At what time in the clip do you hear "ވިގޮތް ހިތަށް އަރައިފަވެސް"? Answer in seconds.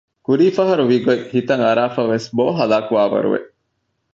0.91-2.27